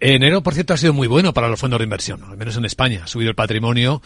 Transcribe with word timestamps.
Enero, 0.00 0.44
por 0.44 0.54
cierto, 0.54 0.74
ha 0.74 0.76
sido 0.76 0.92
muy 0.92 1.08
bueno 1.08 1.34
para 1.34 1.48
los 1.48 1.58
fondos 1.58 1.80
de 1.80 1.84
inversión, 1.84 2.22
al 2.22 2.36
menos 2.36 2.56
en 2.56 2.64
España. 2.64 3.00
Ha 3.02 3.06
subido 3.08 3.30
el 3.30 3.34
patrimonio, 3.34 4.00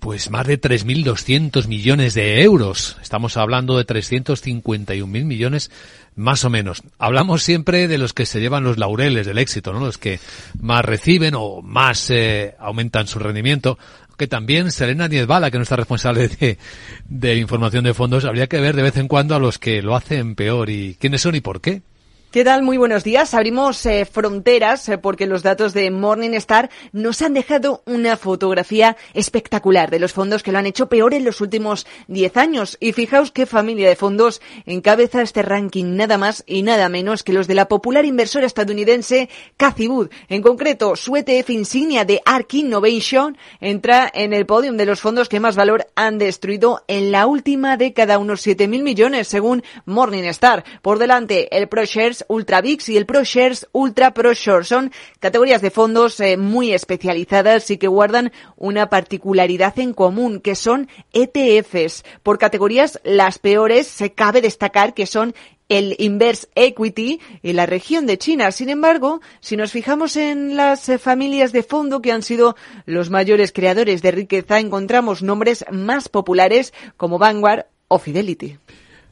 pues 0.00 0.28
más 0.28 0.44
de 0.44 0.60
3.200 0.60 1.68
millones 1.68 2.14
de 2.14 2.42
euros. 2.42 2.96
Estamos 3.00 3.36
hablando 3.36 3.78
de 3.78 3.86
351.000 3.86 5.06
millones 5.06 5.70
más 6.16 6.44
o 6.44 6.50
menos. 6.50 6.82
Hablamos 6.98 7.44
siempre 7.44 7.86
de 7.86 7.96
los 7.96 8.12
que 8.12 8.26
se 8.26 8.40
llevan 8.40 8.64
los 8.64 8.76
laureles 8.76 9.24
del 9.24 9.38
éxito, 9.38 9.72
¿no? 9.72 9.78
Los 9.78 9.98
que 9.98 10.18
más 10.60 10.84
reciben 10.84 11.34
o 11.36 11.62
más 11.62 12.10
eh, 12.10 12.56
aumentan 12.58 13.06
su 13.06 13.20
rendimiento. 13.20 13.78
Que 14.18 14.26
también 14.26 14.72
Selena 14.72 15.06
Niezbala, 15.06 15.52
que 15.52 15.58
no 15.58 15.62
está 15.62 15.76
responsable 15.76 16.26
de, 16.40 16.58
de 17.04 17.36
información 17.36 17.84
de 17.84 17.94
fondos, 17.94 18.24
habría 18.24 18.48
que 18.48 18.58
ver 18.58 18.74
de 18.74 18.82
vez 18.82 18.96
en 18.96 19.06
cuando 19.06 19.36
a 19.36 19.38
los 19.38 19.60
que 19.60 19.80
lo 19.80 19.94
hacen 19.94 20.34
peor 20.34 20.70
y 20.70 20.96
quiénes 20.98 21.22
son 21.22 21.36
y 21.36 21.40
por 21.40 21.60
qué. 21.60 21.82
¿Qué 22.36 22.44
tal? 22.44 22.62
Muy 22.62 22.76
buenos 22.76 23.02
días. 23.02 23.32
Abrimos 23.32 23.86
eh, 23.86 24.04
fronteras 24.04 24.86
eh, 24.90 24.98
porque 24.98 25.26
los 25.26 25.42
datos 25.42 25.72
de 25.72 25.90
Morningstar 25.90 26.68
nos 26.92 27.22
han 27.22 27.32
dejado 27.32 27.82
una 27.86 28.18
fotografía 28.18 28.98
espectacular 29.14 29.90
de 29.90 29.98
los 29.98 30.12
fondos 30.12 30.42
que 30.42 30.52
lo 30.52 30.58
han 30.58 30.66
hecho 30.66 30.90
peor 30.90 31.14
en 31.14 31.24
los 31.24 31.40
últimos 31.40 31.86
10 32.08 32.36
años. 32.36 32.76
Y 32.78 32.92
fijaos 32.92 33.30
qué 33.32 33.46
familia 33.46 33.88
de 33.88 33.96
fondos 33.96 34.42
encabeza 34.66 35.22
este 35.22 35.40
ranking 35.40 35.96
nada 35.96 36.18
más 36.18 36.44
y 36.46 36.60
nada 36.60 36.90
menos 36.90 37.22
que 37.22 37.32
los 37.32 37.46
de 37.46 37.54
la 37.54 37.68
popular 37.68 38.04
inversora 38.04 38.44
estadounidense 38.44 39.30
Cathy 39.56 39.88
Wood. 39.88 40.10
En 40.28 40.42
concreto, 40.42 40.94
su 40.94 41.16
ETF 41.16 41.48
insignia 41.48 42.04
de 42.04 42.20
ARK 42.22 42.52
Innovation 42.52 43.38
entra 43.62 44.12
en 44.12 44.34
el 44.34 44.44
podium 44.44 44.76
de 44.76 44.84
los 44.84 45.00
fondos 45.00 45.30
que 45.30 45.40
más 45.40 45.56
valor 45.56 45.86
han 45.94 46.18
destruido 46.18 46.84
en 46.86 47.12
la 47.12 47.26
última 47.26 47.78
década, 47.78 48.18
unos 48.18 48.46
7.000 48.46 48.82
millones 48.82 49.26
según 49.26 49.62
Morningstar. 49.86 50.66
Por 50.82 50.98
delante, 50.98 51.48
el 51.56 51.68
ProShares 51.68 52.25
Ultra 52.28 52.60
VIX 52.60 52.88
y 52.88 52.96
el 52.96 53.06
ProShares 53.06 53.68
Ultra 53.72 54.14
ProShort. 54.14 54.64
Son 54.64 54.92
categorías 55.20 55.62
de 55.62 55.70
fondos 55.70 56.18
eh, 56.20 56.36
muy 56.36 56.72
especializadas 56.72 57.70
y 57.70 57.78
que 57.78 57.88
guardan 57.88 58.32
una 58.56 58.88
particularidad 58.88 59.78
en 59.78 59.92
común, 59.92 60.40
que 60.40 60.54
son 60.54 60.88
ETFs. 61.12 62.04
Por 62.22 62.38
categorías, 62.38 63.00
las 63.04 63.38
peores 63.38 63.86
se 63.86 64.12
cabe 64.12 64.40
destacar 64.40 64.94
que 64.94 65.06
son 65.06 65.34
el 65.68 65.96
Inverse 65.98 66.48
Equity 66.54 67.20
en 67.42 67.56
la 67.56 67.66
región 67.66 68.06
de 68.06 68.18
China. 68.18 68.52
Sin 68.52 68.68
embargo, 68.68 69.20
si 69.40 69.56
nos 69.56 69.72
fijamos 69.72 70.16
en 70.16 70.56
las 70.56 70.88
eh, 70.88 70.98
familias 70.98 71.52
de 71.52 71.62
fondo 71.62 72.00
que 72.00 72.12
han 72.12 72.22
sido 72.22 72.56
los 72.84 73.10
mayores 73.10 73.52
creadores 73.52 74.02
de 74.02 74.10
riqueza, 74.12 74.60
encontramos 74.60 75.22
nombres 75.22 75.64
más 75.70 76.08
populares 76.08 76.72
como 76.96 77.18
Vanguard 77.18 77.66
o 77.88 77.98
Fidelity. 77.98 78.58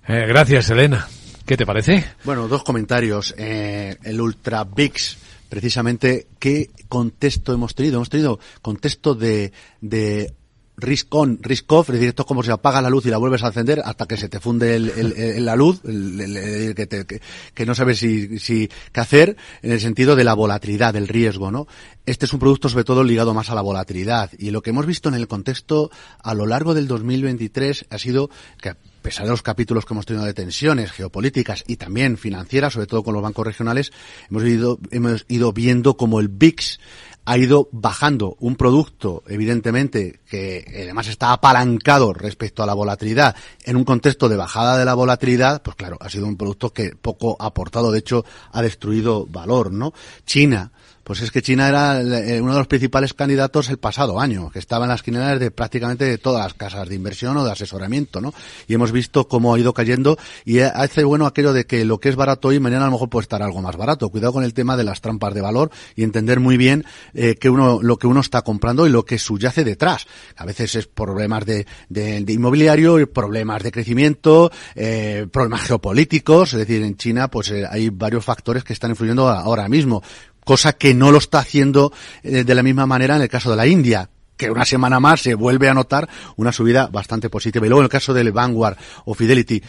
Eh, 0.06 0.24
gracias, 0.26 0.70
Elena. 0.70 1.08
¿Qué 1.46 1.58
te 1.58 1.66
parece? 1.66 2.04
Bueno, 2.24 2.48
dos 2.48 2.64
comentarios. 2.64 3.34
Eh, 3.36 3.96
el 4.02 4.20
Ultra 4.20 4.64
VIX, 4.64 5.18
precisamente, 5.50 6.28
¿qué 6.38 6.70
contexto 6.88 7.52
hemos 7.52 7.74
tenido? 7.74 7.96
Hemos 7.96 8.08
tenido 8.08 8.38
contexto 8.62 9.14
de, 9.14 9.52
de 9.82 10.32
risk 10.76 11.14
on, 11.14 11.38
risk 11.42 11.70
off, 11.72 11.88
es 11.88 11.94
decir, 11.94 12.08
esto 12.08 12.22
es 12.22 12.28
como 12.28 12.42
si 12.42 12.50
apaga 12.50 12.82
la 12.82 12.90
luz 12.90 13.06
y 13.06 13.10
la 13.10 13.18
vuelves 13.18 13.42
a 13.44 13.48
encender 13.48 13.80
hasta 13.84 14.06
que 14.06 14.16
se 14.16 14.28
te 14.28 14.40
funde 14.40 14.76
el, 14.76 14.90
el, 14.90 15.44
la 15.44 15.56
luz, 15.56 15.80
que, 15.82 16.86
te, 16.88 17.06
que, 17.06 17.20
que, 17.54 17.66
no 17.66 17.74
sabes 17.74 17.98
si, 17.98 18.38
si 18.38 18.68
qué 18.92 19.00
hacer, 19.00 19.36
en 19.62 19.72
el 19.72 19.80
sentido 19.80 20.16
de 20.16 20.24
la 20.24 20.34
volatilidad, 20.34 20.94
del 20.94 21.08
riesgo, 21.08 21.50
¿no? 21.50 21.66
Este 22.06 22.26
es 22.26 22.32
un 22.32 22.40
producto 22.40 22.68
sobre 22.68 22.84
todo 22.84 23.02
ligado 23.02 23.32
más 23.34 23.50
a 23.50 23.54
la 23.54 23.62
volatilidad 23.62 24.30
y 24.38 24.50
lo 24.50 24.62
que 24.62 24.70
hemos 24.70 24.86
visto 24.86 25.08
en 25.08 25.14
el 25.14 25.28
contexto 25.28 25.90
a 26.22 26.34
lo 26.34 26.46
largo 26.46 26.74
del 26.74 26.86
2023 26.86 27.86
ha 27.88 27.98
sido 27.98 28.28
que 28.60 28.70
a 28.70 28.76
pesar 29.00 29.24
de 29.24 29.30
los 29.30 29.42
capítulos 29.42 29.84
que 29.84 29.94
hemos 29.94 30.06
tenido 30.06 30.24
de 30.24 30.34
tensiones 30.34 30.90
geopolíticas 30.90 31.62
y 31.66 31.76
también 31.76 32.16
financieras, 32.16 32.72
sobre 32.72 32.86
todo 32.86 33.02
con 33.02 33.14
los 33.14 33.22
bancos 33.22 33.46
regionales, 33.46 33.92
hemos 34.30 34.44
ido, 34.44 34.78
hemos 34.90 35.26
ido 35.28 35.52
viendo 35.52 35.96
como 35.96 36.20
el 36.20 36.28
VIX 36.28 36.78
ha 37.24 37.38
ido 37.38 37.68
bajando 37.72 38.36
un 38.40 38.56
producto, 38.56 39.22
evidentemente, 39.26 40.20
que 40.28 40.64
además 40.82 41.08
está 41.08 41.32
apalancado 41.32 42.12
respecto 42.12 42.62
a 42.62 42.66
la 42.66 42.74
volatilidad 42.74 43.34
en 43.64 43.76
un 43.76 43.84
contexto 43.84 44.28
de 44.28 44.36
bajada 44.36 44.76
de 44.76 44.84
la 44.84 44.94
volatilidad, 44.94 45.62
pues 45.62 45.76
claro, 45.76 45.96
ha 46.00 46.10
sido 46.10 46.26
un 46.26 46.36
producto 46.36 46.72
que 46.72 46.94
poco 46.96 47.36
ha 47.38 47.46
aportado, 47.46 47.90
de 47.90 48.00
hecho, 48.00 48.24
ha 48.52 48.62
destruido 48.62 49.26
valor, 49.26 49.72
¿no? 49.72 49.92
China, 50.26 50.70
pues 51.04 51.20
es 51.20 51.30
que 51.30 51.42
China 51.42 51.68
era 51.68 52.00
eh, 52.00 52.40
uno 52.40 52.52
de 52.52 52.58
los 52.58 52.66
principales 52.66 53.12
candidatos 53.12 53.68
el 53.68 53.78
pasado 53.78 54.18
año, 54.18 54.50
que 54.50 54.58
estaba 54.58 54.86
en 54.86 54.88
las 54.88 55.02
quinielas 55.02 55.38
de 55.38 55.50
prácticamente 55.50 56.16
todas 56.18 56.42
las 56.42 56.54
casas 56.54 56.88
de 56.88 56.94
inversión 56.94 57.36
o 57.36 57.44
de 57.44 57.52
asesoramiento, 57.52 58.20
¿no? 58.20 58.32
Y 58.66 58.74
hemos 58.74 58.90
visto 58.90 59.28
cómo 59.28 59.54
ha 59.54 59.58
ido 59.58 59.74
cayendo 59.74 60.18
y 60.44 60.60
hace 60.60 61.04
bueno 61.04 61.26
aquello 61.26 61.52
de 61.52 61.66
que 61.66 61.84
lo 61.84 61.98
que 61.98 62.08
es 62.08 62.16
barato 62.16 62.48
hoy 62.48 62.58
mañana 62.58 62.84
a 62.84 62.86
lo 62.86 62.92
mejor 62.92 63.10
puede 63.10 63.24
estar 63.24 63.42
algo 63.42 63.60
más 63.60 63.76
barato. 63.76 64.08
Cuidado 64.08 64.32
con 64.32 64.44
el 64.44 64.54
tema 64.54 64.76
de 64.76 64.84
las 64.84 65.00
trampas 65.00 65.34
de 65.34 65.42
valor 65.42 65.70
y 65.94 66.02
entender 66.02 66.40
muy 66.40 66.56
bien 66.56 66.84
eh, 67.12 67.34
que 67.34 67.50
uno 67.50 67.80
lo 67.82 67.98
que 67.98 68.06
uno 68.06 68.20
está 68.20 68.42
comprando 68.42 68.86
y 68.86 68.90
lo 68.90 69.04
que 69.04 69.18
subyace 69.18 69.62
detrás. 69.62 70.06
A 70.36 70.46
veces 70.46 70.74
es 70.74 70.86
problemas 70.86 71.44
de, 71.44 71.66
de, 71.90 72.20
de 72.20 72.32
inmobiliario, 72.32 73.12
problemas 73.12 73.62
de 73.62 73.72
crecimiento, 73.72 74.50
eh, 74.74 75.26
problemas 75.30 75.62
geopolíticos. 75.62 76.54
Es 76.54 76.60
decir, 76.60 76.82
en 76.82 76.96
China 76.96 77.28
pues 77.28 77.50
eh, 77.50 77.64
hay 77.70 77.90
varios 77.90 78.24
factores 78.24 78.64
que 78.64 78.72
están 78.72 78.90
influyendo 78.90 79.28
ahora 79.28 79.68
mismo 79.68 80.02
cosa 80.44 80.74
que 80.74 80.94
no 80.94 81.10
lo 81.10 81.18
está 81.18 81.40
haciendo 81.40 81.92
eh, 82.22 82.44
de 82.44 82.54
la 82.54 82.62
misma 82.62 82.86
manera 82.86 83.16
en 83.16 83.22
el 83.22 83.28
caso 83.28 83.50
de 83.50 83.56
la 83.56 83.66
India 83.66 84.10
que 84.36 84.50
una 84.50 84.64
semana 84.64 85.00
más 85.00 85.20
se 85.20 85.34
vuelve 85.34 85.68
a 85.68 85.74
notar 85.74 86.08
una 86.36 86.52
subida 86.52 86.88
bastante 86.88 87.30
positiva. 87.30 87.66
Y 87.66 87.68
luego 87.68 87.82
en 87.82 87.84
el 87.84 87.90
caso 87.90 88.12
del 88.12 88.32
Vanguard 88.32 88.76
o 89.04 89.14
Fidelity, 89.14 89.62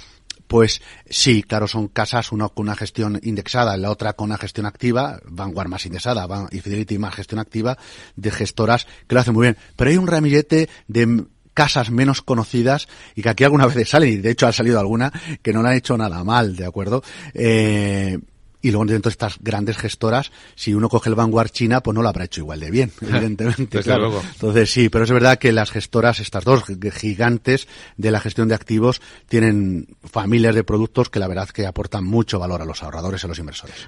pues 0.47 0.81
sí, 1.09 1.43
claro, 1.43 1.67
son 1.67 1.87
casas, 1.87 2.31
una 2.31 2.49
con 2.49 2.65
una 2.65 2.75
gestión 2.75 3.19
indexada, 3.23 3.77
la 3.77 3.91
otra 3.91 4.13
con 4.13 4.25
una 4.25 4.37
gestión 4.37 4.65
activa, 4.65 5.19
Vanguard 5.25 5.69
más 5.69 5.85
indexada 5.85 6.27
y 6.51 6.59
Fidelity 6.59 6.97
más 6.97 7.15
gestión 7.15 7.39
activa, 7.39 7.77
de 8.15 8.31
gestoras 8.31 8.87
que 9.07 9.15
lo 9.15 9.21
hacen 9.21 9.33
muy 9.33 9.43
bien. 9.43 9.57
Pero 9.75 9.89
hay 9.89 9.97
un 9.97 10.07
ramillete 10.07 10.69
de 10.87 11.25
casas 11.53 11.89
menos 11.89 12.21
conocidas 12.21 12.87
y 13.15 13.21
que 13.21 13.29
aquí 13.29 13.43
alguna 13.43 13.65
vez 13.65 13.89
salen, 13.89 14.09
y 14.09 14.17
de 14.17 14.31
hecho 14.31 14.45
ha 14.45 14.51
salido 14.51 14.79
alguna, 14.79 15.11
que 15.41 15.53
no 15.53 15.63
la 15.63 15.69
han 15.69 15.77
hecho 15.77 15.97
nada 15.97 16.23
mal, 16.23 16.55
¿de 16.55 16.65
acuerdo? 16.65 17.01
Eh, 17.33 18.19
y 18.65 18.71
luego 18.71 18.85
dentro 18.85 19.09
de 19.09 19.13
estas 19.13 19.37
grandes 19.41 19.77
gestoras, 19.77 20.31
si 20.55 20.73
uno 20.73 20.89
coge 20.89 21.09
el 21.09 21.15
Vanguard 21.15 21.51
China, 21.51 21.83
pues 21.83 21.93
no 21.93 22.01
lo 22.01 22.09
habrá 22.09 22.25
hecho 22.25 22.41
igual 22.41 22.59
de 22.59 22.71
bien, 22.71 22.91
evidentemente. 23.01 23.83
claro. 23.83 24.23
Entonces 24.33 24.71
sí, 24.71 24.89
pero 24.89 25.03
es 25.03 25.11
verdad 25.11 25.37
que 25.37 25.51
las 25.51 25.69
gestoras, 25.69 26.19
estas 26.19 26.43
dos 26.43 26.63
gigantes 26.93 27.67
de 27.97 28.09
la 28.09 28.19
gestión 28.19 28.47
de 28.47 28.55
activos, 28.55 29.03
tienen 29.29 29.95
familias 30.03 30.55
de 30.55 30.63
productos 30.63 31.11
que 31.11 31.19
la 31.19 31.27
verdad 31.27 31.47
que 31.49 31.67
aportan 31.67 32.05
mucho 32.05 32.39
valor 32.39 32.59
a 32.63 32.65
los 32.65 32.81
ahorradores 32.81 33.21
y 33.21 33.25
a 33.25 33.29
los 33.29 33.37
inversores. 33.37 33.75